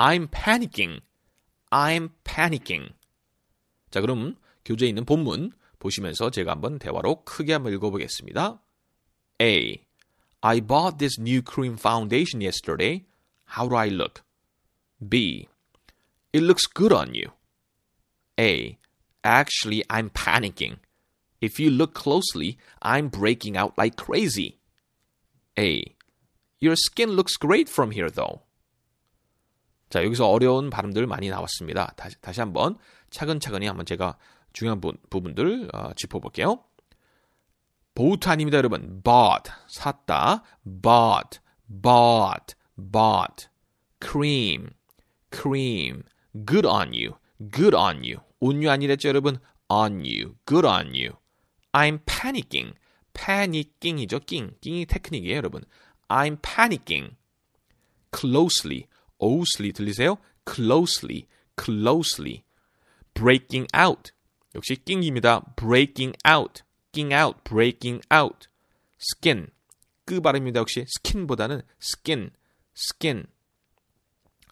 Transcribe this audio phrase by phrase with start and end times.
[0.00, 1.00] I'm panicking.
[1.70, 2.92] I'm panicking.
[3.90, 8.60] 자, 그럼 교재에 있는 본문 보시면서 제가 한번 대화로 크게 한번 읽어보겠습니다.
[9.40, 9.84] A.
[10.40, 13.06] I bought this new cream foundation yesterday.
[13.56, 14.22] How do I look?
[15.00, 15.48] B.
[16.32, 17.30] It looks good on you.
[18.38, 18.78] A.
[19.24, 20.78] Actually, I'm panicking.
[21.40, 24.58] If you look closely, I'm breaking out like crazy.
[25.58, 25.96] A.
[26.60, 28.42] Your skin looks great from here, though.
[29.91, 31.93] 자, 여기서 어려운 발음들 많이 나왔습니다.
[31.97, 32.77] 다시, 다시 한번
[33.09, 34.17] 차근차근히 한번 제가
[34.53, 36.63] 중요한 부, 부분들 어, 짚어볼게요.
[37.93, 39.01] 보우트 아닙니다, 여러분.
[39.03, 40.43] bought, 샀다.
[40.65, 41.39] bought,
[41.69, 43.49] bought, bought.
[44.01, 44.69] cream,
[45.29, 46.03] cream.
[46.45, 47.17] good on you,
[47.51, 48.21] good on you.
[48.41, 49.39] you 아니랬죠, 여러분?
[49.69, 51.17] on you, good on you.
[51.73, 52.75] I'm panicking.
[53.13, 54.55] panicking,이죠, 낑.
[54.61, 55.65] 낑이 테크닉이에요, 여러분.
[56.07, 57.15] I'm panicking.
[58.11, 58.87] closely,
[59.21, 60.17] closely 들리세요?
[60.45, 61.27] closely,
[61.59, 62.43] closely.
[63.13, 64.11] breaking out.
[64.55, 65.55] 역시 낑입니다.
[65.55, 68.47] breaking out, 낑 out, breaking out.
[68.99, 69.47] skin,
[70.05, 70.59] 끄 발음입니다.
[70.59, 72.31] 역시 skin보다는 skin,
[72.75, 73.25] skin.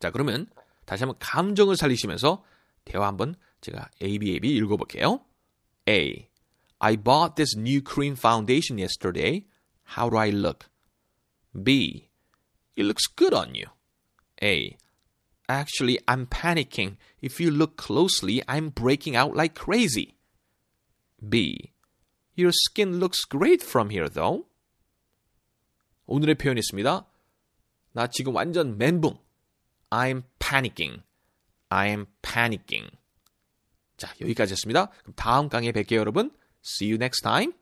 [0.00, 0.46] 자, 그러면
[0.84, 2.44] 다시 한번 감정을 살리시면서
[2.84, 5.24] 대화 한번 제가 ABAB 읽어볼게요.
[5.88, 6.28] A.
[6.78, 9.46] I bought this new cream foundation yesterday.
[9.96, 10.68] How do I look?
[11.54, 12.10] B.
[12.76, 13.70] It looks good on you.
[14.43, 14.77] A.
[15.47, 16.97] Actually, I'm panicking.
[17.21, 20.15] If you look closely, I'm breaking out like crazy.
[21.27, 21.73] B.
[22.35, 24.45] Your skin looks great from here, though.
[26.07, 27.05] 오늘의 표현이 있습니다.
[27.93, 29.17] 나 지금 완전 멘붕.
[29.89, 31.03] I'm panicking.
[31.69, 32.89] I'm panicking.
[33.97, 34.87] 자, 여기까지였습니다.
[34.87, 36.31] 그럼 다음 강의에 뵐게요, 여러분.
[36.63, 37.53] See you next time.